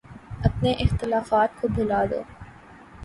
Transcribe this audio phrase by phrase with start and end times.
[0.43, 2.21] اپنے اختلافات کو بھلا دو۔